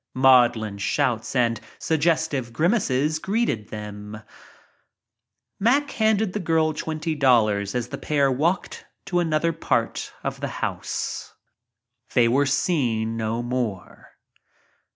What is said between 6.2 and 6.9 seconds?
the girl